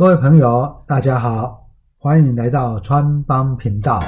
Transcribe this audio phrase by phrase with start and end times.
[0.00, 4.02] 各位朋友，大家好，欢迎来到川帮频道，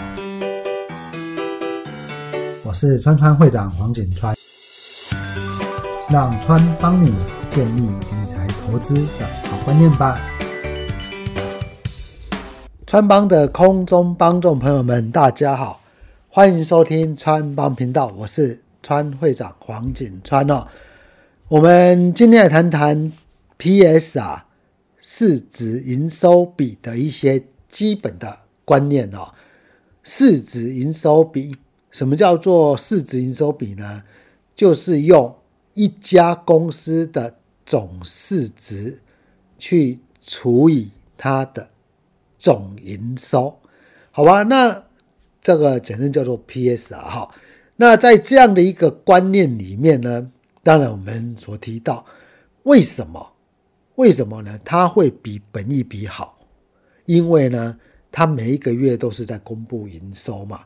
[2.65, 4.35] 我是川川会长黄景川，
[6.11, 7.13] 让川帮你
[7.51, 10.19] 建立理财投资的好观念吧。
[12.87, 15.79] 川帮的空中帮众朋友们，大家好，
[16.31, 20.67] 欢迎收听川帮频道，我是川会长黄景川哦。
[21.49, 23.13] 我们今天来谈谈
[23.59, 24.47] PS 啊。
[25.05, 29.35] 市值营收比的一些基本的观念哦。
[30.05, 31.57] 市值营收比，
[31.91, 34.05] 什么叫做市值营收比呢？
[34.55, 35.35] 就是用
[35.75, 39.01] 一家公司的总市值
[39.59, 41.69] 去除以它的
[42.39, 43.59] 总营收，
[44.13, 44.45] 好吧？
[44.45, 44.85] 那
[45.41, 47.03] 这个简称叫做 PS 啊。
[47.03, 47.35] 哈，
[47.77, 50.31] 那在这样的一个观念里面呢，
[50.63, 52.07] 当然我们所提到
[52.63, 53.32] 为什么？
[54.03, 54.59] 为什么呢？
[54.65, 56.37] 它会比本益比好，
[57.05, 57.79] 因为呢，
[58.11, 60.63] 它每一个月都是在公布营收嘛。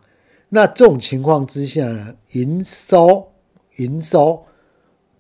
[0.49, 3.31] 那这种情况之下呢，营收
[3.77, 4.43] 营收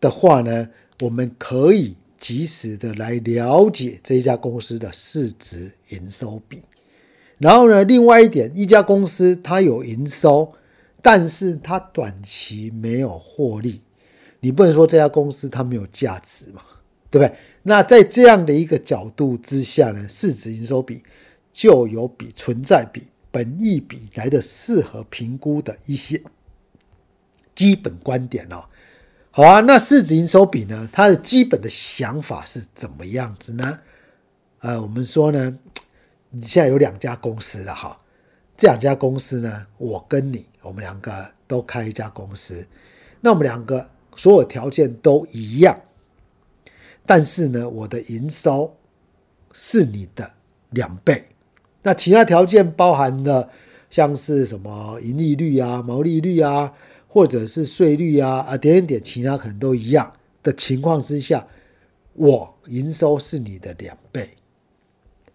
[0.00, 0.66] 的话呢，
[1.02, 6.62] 我们可以及时的来了解这一家公司的市值营收比。
[7.36, 10.54] 然后呢，另外一点，一家公司它有营收，
[11.02, 13.82] 但是它短期没有获利，
[14.40, 16.62] 你不能说这家公司它没有价值嘛，
[17.10, 17.36] 对不对？
[17.62, 21.02] 那在这样的一个角度之下呢，市值营收比
[21.52, 26.22] 就有比存在比、本益比来的适合评估的一些
[27.54, 28.64] 基本观点哦。
[29.30, 33.78] 好啊，那市值营收比呢，它的基本的想法是怎么样子呢？
[34.60, 35.58] 呃，我们说呢，
[36.30, 38.00] 你现在有两家公司了哈，
[38.56, 42.66] 这两家公司呢，我跟你，我们两个都开一家公司，
[43.20, 45.78] 那我们两个所有条件都一样。
[47.06, 48.76] 但是呢，我的营收
[49.52, 50.28] 是你的
[50.70, 51.24] 两倍，
[51.82, 53.48] 那其他条件包含了
[53.88, 56.72] 像是什么盈利率啊、毛利率啊，
[57.06, 60.12] 或者是税率啊啊点点点，其他可能都一样
[60.42, 61.46] 的情况之下，
[62.14, 64.28] 我营收是你的两倍，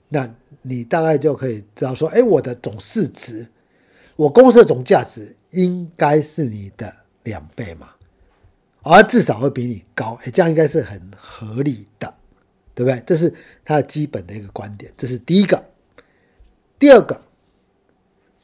[0.09, 0.29] 那
[0.61, 3.47] 你大概就可以知道说，哎，我的总市值，
[4.17, 6.93] 我公司的总价值应该是你的
[7.23, 7.89] 两倍嘛。
[8.83, 12.13] 而至少会比你高，哎，这样应该是很合理的，
[12.73, 13.03] 对不对？
[13.05, 13.33] 这是
[13.63, 15.63] 它的基本的一个观点，这是第一个。
[16.79, 17.21] 第二个，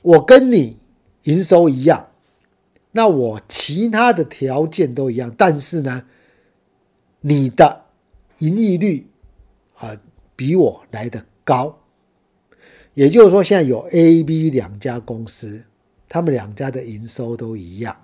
[0.04, 0.78] 我跟你
[1.24, 2.12] 营收一样，
[2.92, 6.06] 那我其他的条件都一样，但是呢，
[7.22, 7.86] 你的
[8.38, 9.10] 盈利率
[9.76, 10.00] 啊
[10.36, 11.80] 比我来的高，
[12.94, 15.66] 也就是说，现在有 A、B 两家公司，
[16.08, 17.98] 他们两家的营收都一样。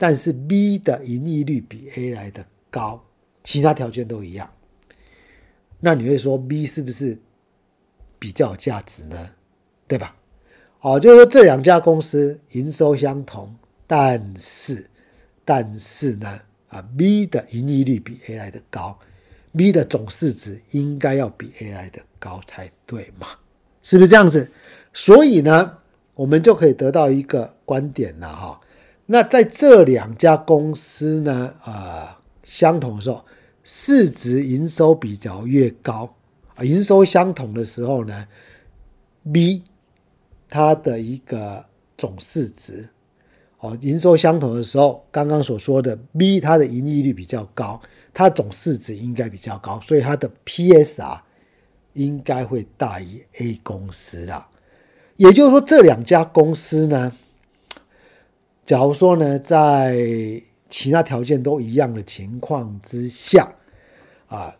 [0.00, 3.04] 但是 B 的盈利率比 A 来的高，
[3.44, 4.50] 其他条件都一样，
[5.78, 7.18] 那你会说 B 是不是
[8.18, 9.30] 比较有价值呢？
[9.86, 10.16] 对吧？
[10.80, 13.54] 哦，就是说这两家公司营收相同，
[13.86, 14.88] 但是
[15.44, 16.40] 但是呢，
[16.70, 18.98] 啊 B 的盈利率比 A 来的高
[19.54, 23.26] ，B 的总市值应该要比 A 来的高才对嘛？
[23.82, 24.50] 是不是这样子？
[24.94, 25.76] 所以呢，
[26.14, 28.60] 我们就可以得到一个观点了哈。
[29.12, 32.08] 那在这两家公司呢，呃，
[32.44, 33.24] 相同的时候，
[33.64, 36.08] 市值营收比较越高，
[36.54, 38.24] 啊，营收相同的时候呢
[39.32, 39.64] ，B
[40.48, 41.64] 它的一个
[41.98, 42.88] 总市值，
[43.58, 47.80] 哦，营收相同的时候，刚刚所说的 B 它的盈利率比较高，
[48.14, 51.18] 它总市值应该比较高，所以它的 PSR
[51.94, 54.48] 应该会大于 A 公司啊。
[55.16, 57.12] 也就是说，这两家公司呢。
[58.70, 60.00] 假如说呢，在
[60.68, 63.52] 其他条件都一样的情况之下，
[64.28, 64.56] 啊，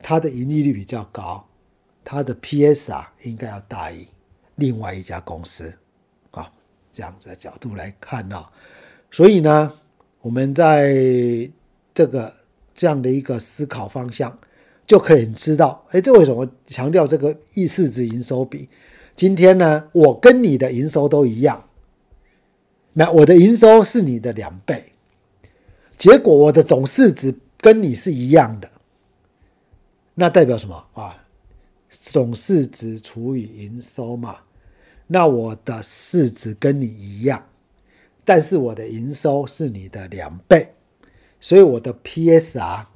[0.00, 1.44] 它的盈利率比较高，
[2.04, 4.06] 它的 PS 啊应该要大于
[4.54, 5.76] 另外一家公司，
[6.30, 6.52] 啊，
[6.92, 8.46] 这样子的角度来看呢，
[9.10, 9.72] 所以呢，
[10.20, 10.94] 我们在
[11.92, 12.32] 这个
[12.72, 14.38] 这样的一个思考方向，
[14.86, 18.68] 就可以知道，哎，这为什么强调这个意市值营收比？
[19.16, 21.64] 今天呢，我跟你的营收都一样。
[22.92, 24.92] 那我的营收是你的两倍，
[25.96, 28.68] 结果我的总市值跟你是一样的，
[30.14, 31.24] 那代表什么啊？
[31.88, 34.38] 总市值除以营收嘛。
[35.06, 37.46] 那我的市值跟你一样，
[38.24, 40.74] 但是我的营收是你的两倍，
[41.40, 42.86] 所以我的 PSR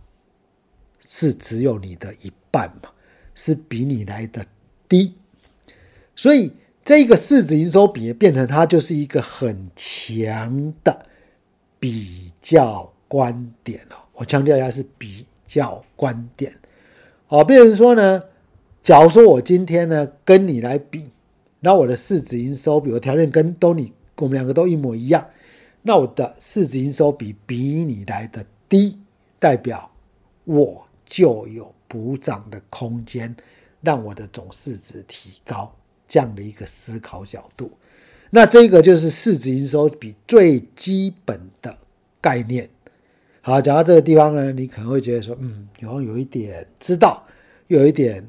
[0.99, 2.91] 是只有你的一半嘛，
[3.35, 4.45] 是比你来的
[4.89, 5.15] 低，
[6.17, 6.53] 所以。
[6.85, 11.07] 这个市值营收比变成它就是一个很强的
[11.81, 13.97] 比较观点哦。
[14.13, 16.55] 我强调一下是比较观点，
[17.29, 18.23] 哦，变成说呢，
[18.83, 21.11] 假如说我今天呢跟你来比，
[21.61, 25.27] 那我的市值营收比，我条件跟都你我们两个都一模一样，
[25.83, 29.01] 那我的市值营收比比你来的低，
[29.39, 29.91] 代表
[30.45, 33.35] 我就有补涨的空间，
[33.81, 35.75] 让我的总市值提高，
[36.07, 37.71] 这样的一个思考角度。
[38.31, 41.77] 那这个就是市值营收比最基本的
[42.21, 42.69] 概念。
[43.41, 47.27] 好，讲到这个地方呢，你可能会觉得说，嗯，好像有一点知道，
[47.69, 48.27] 又有一点。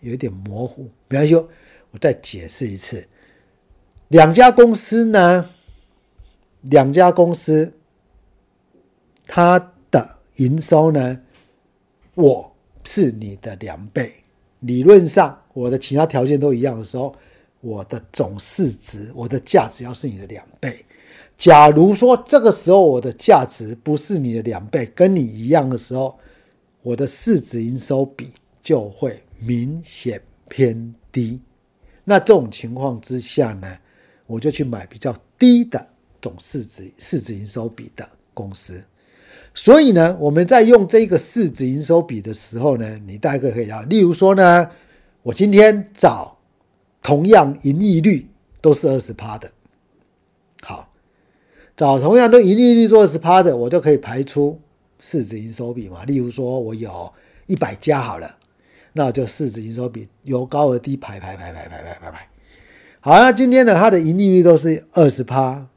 [0.00, 1.48] 有一点模糊，比方说，
[1.90, 3.04] 我再解释一次，
[4.06, 5.50] 两家公司呢，
[6.60, 7.72] 两家公司，
[9.26, 11.20] 它的营收呢，
[12.14, 12.54] 我
[12.84, 14.22] 是你的两倍，
[14.60, 17.14] 理论上我的其他条件都一样的时候，
[17.60, 20.84] 我的总市值，我的价值要是你的两倍。
[21.36, 26.18] 假如说这个时候我的价值不是你的两倍，跟你一样的时候，
[26.82, 28.28] 我的市值营收比
[28.60, 29.22] 就会。
[29.40, 31.40] 明显偏低，
[32.02, 33.78] 那这种情况之下呢，
[34.26, 35.86] 我就去买比较低的
[36.20, 38.82] 总市值、市值营收比的公司。
[39.54, 44.68] 所以呢，我们在用这个市值营收比的时候呢，你大概可以啊，例如说呢，
[45.28, 46.38] 我今天找
[47.02, 48.30] 同样盈利率
[48.62, 49.52] 都是二十趴的，
[50.62, 50.90] 好，
[51.76, 54.58] 找同样都盈利率做二十趴的，我就可以排出
[54.98, 56.02] 市值营收比嘛。
[56.04, 57.12] 例如说，我有
[57.44, 58.36] 一百家好了。
[58.94, 62.28] 那就市值营收比由高而低排排排排排排排排。
[63.00, 65.68] 好，那今天呢，它的盈利率都是二十趴，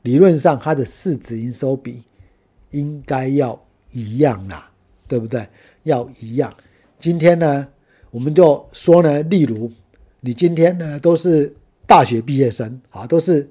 [0.00, 2.02] 理论上它的市值营收比
[2.70, 3.62] 应该要
[3.92, 4.70] 一样啦，
[5.06, 5.46] 对不对？
[5.82, 6.50] 要一样。
[6.98, 7.68] 今天呢，
[8.10, 9.70] 我们就说呢，例如
[10.20, 11.54] 你今天呢都是
[11.86, 13.48] 大学毕业生啊，都是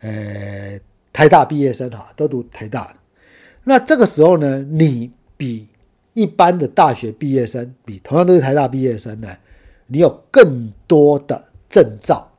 [0.00, 0.78] 呃
[1.12, 2.96] 台大毕业生哈，都读台大。
[3.64, 5.68] 那这个时候呢，你比。
[6.14, 9.34] 一般的大学毕业生比同样都是台大毕业生呢，
[9.86, 12.30] 你有更多的证照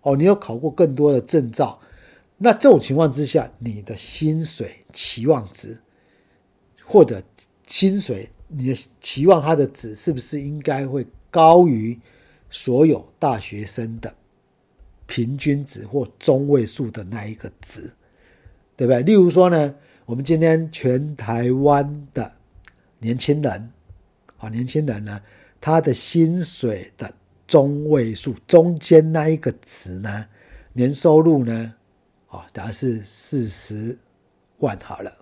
[0.00, 1.78] 哦，你有考过更多的证照，
[2.38, 5.76] 那这种情况之下，你的薪水期望值
[6.82, 7.22] 或者
[7.66, 11.98] 薪水，你的期望它的值是不是应该会高于
[12.50, 14.12] 所有大学生的
[15.06, 17.92] 平均值或中位数的那一个值，
[18.74, 19.02] 对不对？
[19.02, 19.74] 例如说呢，
[20.06, 22.32] 我们今天全台湾的
[22.98, 23.70] 年轻人，
[24.38, 25.20] 啊，年轻人呢，
[25.60, 27.12] 他的薪水的
[27.46, 30.26] 中位数中间那一个值呢，
[30.72, 31.74] 年收入呢，
[32.28, 33.98] 啊，假如是四十
[34.58, 35.14] 万好了，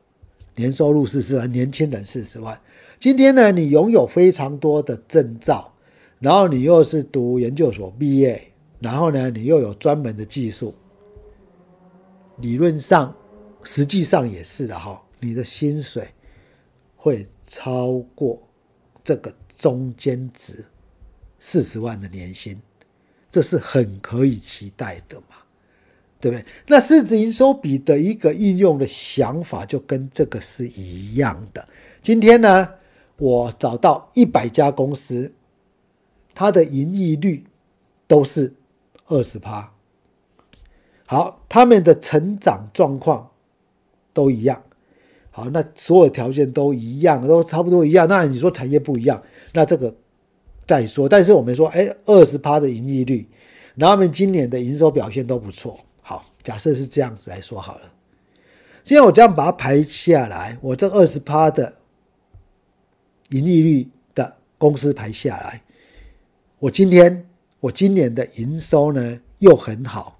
[0.54, 2.60] 年收入四十万，年轻人四十万。
[2.98, 5.72] 今天呢，你拥有非常多的证照，
[6.18, 10.74] 然后你又是读研究所毕业，然后呢，你又有专门的技术，
[12.38, 13.14] 理论上，
[13.62, 16.08] 实际上也是的哈，你的薪水。
[16.98, 18.42] 会超过
[19.04, 20.64] 这个中间值
[21.38, 22.60] 四十万的年薪，
[23.30, 25.36] 这是很可以期待的嘛，
[26.20, 26.44] 对不对？
[26.66, 31.68] 那市值营收比的一个应用的想法就跟这个是一样的。
[32.02, 32.68] 今天呢，
[33.18, 35.32] 我找到一百家公司，
[36.34, 37.44] 它的盈利率
[38.06, 38.54] 都是
[39.06, 39.72] 二十趴，
[41.06, 43.30] 好，他们的成长状况
[44.12, 44.62] 都一样。
[45.30, 48.08] 好，那所有条件都一样，都差不多一样。
[48.08, 49.22] 那你说产业不一样，
[49.52, 49.94] 那这个
[50.66, 51.08] 再说。
[51.08, 53.28] 但是我们说，哎，二十趴的盈利率，
[53.74, 55.78] 然后他们今年的营收表现都不错。
[56.00, 57.92] 好，假设是这样子来说好了。
[58.82, 61.74] 现在我这样把它排下来，我这二十趴的
[63.30, 65.62] 盈利率的公司排下来，
[66.58, 67.26] 我今天
[67.60, 70.18] 我今年的营收呢又很好，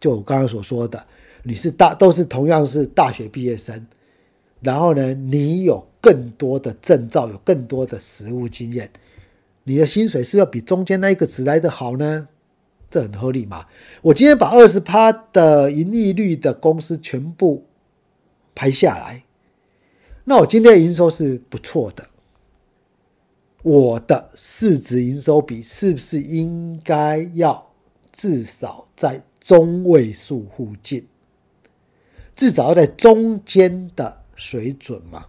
[0.00, 1.04] 就我刚刚所说的，
[1.42, 3.86] 你是大都是同样是大学毕业生。
[4.60, 8.88] 然后呢，你有更多的证照，有更多的实务经验，
[9.62, 12.28] 你的薪水是要比中间那一个值来的好呢？
[12.90, 13.66] 这很合理嘛？
[14.00, 17.66] 我今天把二十趴的盈利率的公司全部
[18.54, 19.22] 排下来，
[20.24, 22.08] 那我今天的营收是不错的，
[23.64, 27.72] 我的市值营收比是不是应该要
[28.12, 31.04] 至少在中位数附近，
[32.36, 34.20] 至少要在中间的？
[34.36, 35.26] 水准嘛，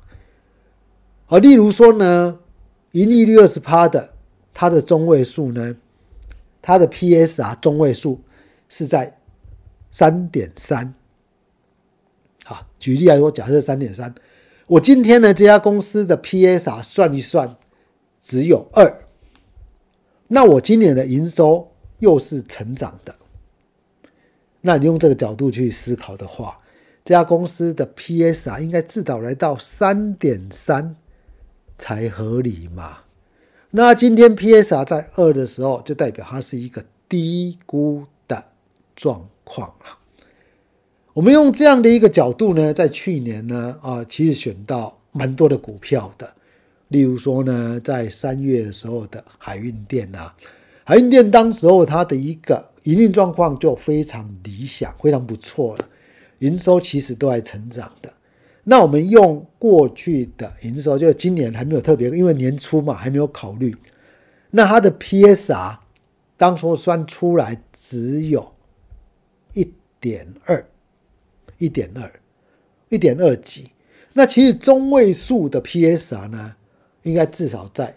[1.28, 2.40] 好，例如说呢，
[2.94, 4.16] 盈利率二十趴的，
[4.52, 5.76] 它的中位数呢，
[6.60, 8.20] 它的 PS 啊中位数
[8.68, 9.20] 是在
[9.92, 10.96] 三点三，
[12.46, 14.16] 啊，举例来说，假设三点三，
[14.66, 17.56] 我今天呢这家公司的 PS 啊算一算
[18.26, 18.92] 只有二，
[20.28, 23.16] 那我今年的营收又是成长的，
[24.62, 26.60] 那你用这个角度去思考的话。
[27.04, 30.96] 这家公司的 PS 啊，应该至少来到三点三
[31.78, 32.98] 才合理嘛？
[33.70, 38.44] 那今天 PSR 在二的时候，就代表它是一个低估的
[38.96, 40.00] 状况了。
[41.14, 46.34] 我们用这样的一个角度呢，在去年呢，啊，其实选到蛮多的股票的，
[46.96, 50.34] 例如说呢，在三月的时候的海运店啊，
[50.86, 55.90] 海运店当时候它的一个营运状况就非常理想，非常不错了，
[56.40, 58.14] 营收其实都在成长的。
[58.64, 63.76] 那我们用过去的营收，就今年还没有特别，因为年初嘛还没有考虑。
[64.52, 65.78] 那它的 PSR
[66.38, 68.50] 当初算出来只有
[69.54, 70.66] 一点二，
[71.58, 72.10] 一点二，
[72.88, 73.72] 一点二几。
[74.14, 76.56] 那其实中位数的 PSR 呢，
[77.06, 77.96] 应该至少在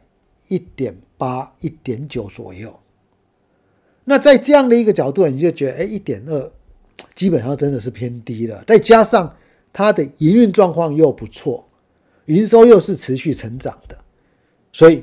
[0.48, 2.72] 一点八、一点九左右。
[4.04, 6.52] 那在这样的一个角度，你就觉得，哎，一点二
[7.14, 8.62] 基本上真的是偏低了。
[8.66, 9.34] 再加上
[9.72, 11.66] 它的营运状况又不错，
[12.26, 13.96] 营收又是持续成长的，
[14.72, 15.02] 所以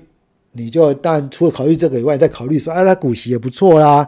[0.51, 4.07] 你就当然除了考虑这个以外，再考虑说，哎，它股息也不错啦。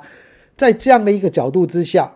[0.55, 2.15] 在这样的一个角度之下，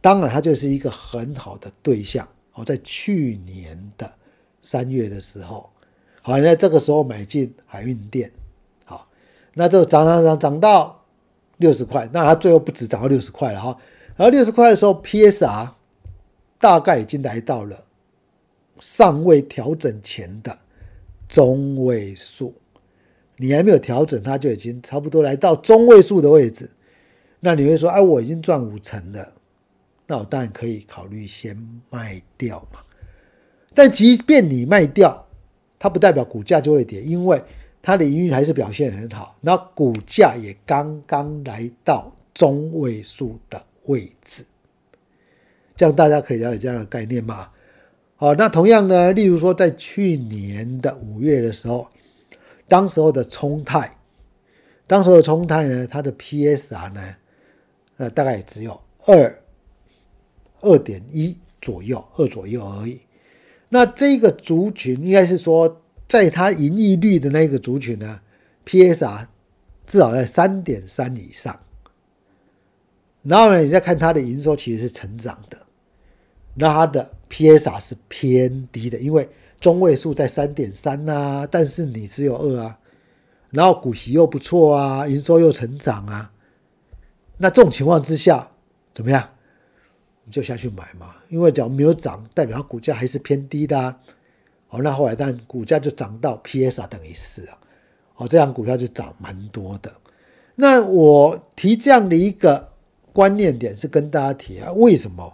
[0.00, 2.26] 当然它就是一个很好的对象。
[2.54, 4.10] 哦，在去年的
[4.62, 5.68] 三月的时候，
[6.26, 8.32] 好，在这个时候买进海运店，
[8.84, 9.06] 好，
[9.54, 11.04] 那就涨涨涨涨到
[11.58, 13.78] 六十块，那它最后不止涨到六十块了哈。
[14.16, 15.68] 然后六十块的时候，PSR。
[16.58, 17.84] 大概已经来到了
[18.80, 20.58] 尚未调整前的
[21.28, 22.54] 中位数，
[23.36, 26.70] 你还没有调整，它就已经差不多来到中位数的位置。
[27.40, 29.34] 那你会说，哎，我已经赚五成了，
[30.06, 31.56] 那我当然可以考虑先
[31.90, 32.80] 卖掉嘛。
[33.74, 35.25] 但即便你卖掉，
[35.86, 37.40] 它不代表股价就会跌，因为
[37.80, 44.44] 它的营运还是表现很好，那股价也刚刚来到中位数的位置。
[45.76, 47.48] 这样大家可以了解这样的概念嘛？
[48.16, 51.86] 好，那同样呢，例如说在去年的五月的时候，
[52.66, 53.96] 当时候的冲泰，
[54.88, 57.16] 当时候的冲泰呢，它的 PSR 呢，
[57.98, 59.42] 呃，大概也只有二
[60.62, 63.00] 二点一左右，二左右而已。
[63.68, 68.20] 那这个族群应该是说，在它盈利率的那个族群呢
[68.64, 69.26] ，PSR
[69.86, 71.58] 至少在三点三以上。
[73.22, 75.58] 然后呢，你再看它的营收其实是成长的。
[76.54, 79.28] 那它的 PSR 是偏低的，因为
[79.60, 82.78] 中位数在三点三呐，但是你只有二啊，
[83.50, 86.30] 然后股息又不错啊，营收又成长啊，
[87.38, 88.48] 那这种情况之下
[88.94, 89.28] 怎么样？
[90.26, 93.98] 你就下去买嘛，因为只要没有涨，代表它股价还是偏低的啊。
[94.66, 97.56] 好，那后来但股价就涨到 PSR 等于四啊，
[98.12, 99.90] 好，这样股票就涨蛮多的。
[100.56, 102.72] 那我提这样的一个
[103.12, 105.32] 观念点是跟大家提啊，为什么？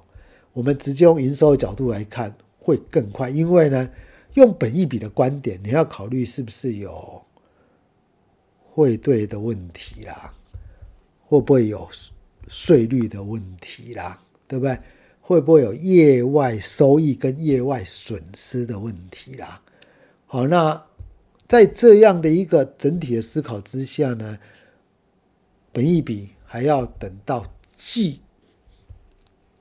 [0.53, 3.89] 我们直接用营收的角度来看会更快，因为呢，
[4.35, 7.23] 用本益比的观点，你要考虑是不是有
[8.61, 10.31] 汇兑的问题啦，
[11.23, 11.89] 会不会有
[12.49, 14.21] 税率的问题啦，
[14.53, 14.79] 对不对？
[15.21, 19.63] 会不会有业外收益跟业外损失的问题啦？
[20.27, 20.83] 好，那
[21.49, 24.39] 在这样的一个整体的思考之下呢，
[25.73, 28.21] 本益比还要等到季。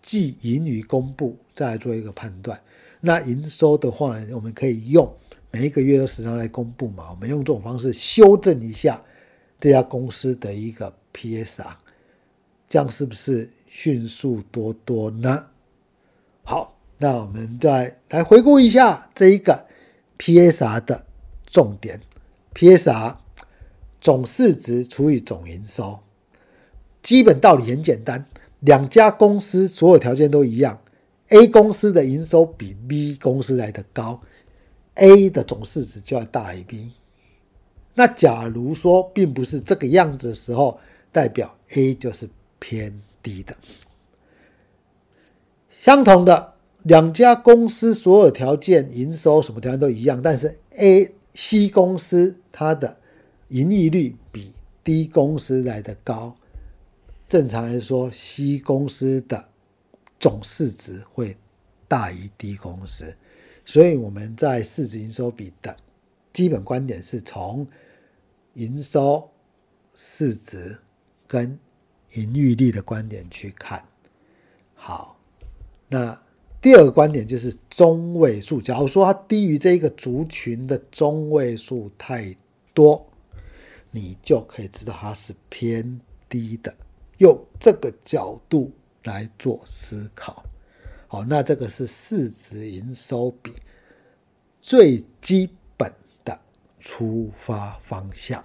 [0.01, 2.59] 季盈余公布，再来做一个判断。
[2.99, 5.15] 那营收的话，我们可以用
[5.51, 7.11] 每一个月的时常来公布嘛。
[7.11, 8.99] 我们用这种方式修正一下
[9.59, 11.75] 这家公司的一个 PSR，
[12.67, 15.47] 这样是不是迅速多多呢？
[16.43, 19.65] 好，那我们再来回顾一下这一个
[20.19, 21.05] PSR 的
[21.45, 22.01] 重点。
[22.53, 23.15] PSR
[24.01, 25.97] 总市值除以总营收，
[27.01, 28.25] 基本道理很简单。
[28.59, 30.77] 两家公司所有条件都一样
[31.29, 34.21] ，A 公司的营收比 B 公司来的高
[34.95, 36.91] ，A 的总市值就要大于 B。
[37.93, 40.77] 那假如说并不是这个样子的时候，
[41.13, 43.55] 代表 A 就是偏低的。
[45.69, 52.97] 相同的，两家公司所有条件、营收什么条件都一样，但是 A、C 公司它的
[53.47, 56.35] 盈利率比 D 公司来的高。
[57.27, 59.45] 正常来说，C 公司的
[60.19, 61.37] 总市值会
[61.87, 63.15] 大于 D 公司，
[63.65, 65.75] 所以我们在市值营收比的
[66.33, 67.65] 基本观点是从
[68.55, 69.29] 营收、
[69.95, 70.77] 市值
[71.25, 71.57] 跟
[72.13, 73.83] 盈余率的观点去看。
[74.73, 75.17] 好，
[75.87, 76.19] 那
[76.61, 78.61] 第二个观点就是中位数。
[78.61, 82.35] 假如说它低于这一个族群的中位数太
[82.73, 83.05] 多，
[83.91, 86.73] 你就可以知道它是偏低的。
[87.17, 88.71] 用这个角度
[89.03, 90.43] 来做思考，
[91.07, 93.53] 好，那这个是市值营收比
[94.59, 95.91] 最基本
[96.25, 96.39] 的
[96.79, 98.43] 出发方向。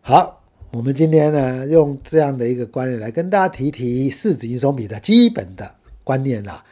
[0.00, 0.37] 好，
[0.70, 6.62] 我们今天呢，用这样的一个观念来跟大家提提市值营收比的基本的观念啦。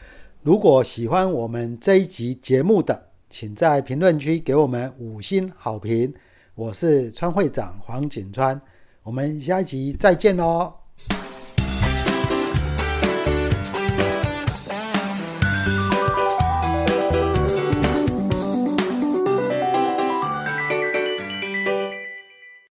[0.42, 6.12] 如果喜欢我们这一集节目的，请在评论区给我们五星好评。
[6.54, 8.60] 我是川会长黄景川，
[9.02, 10.72] 我们下一集再见喽。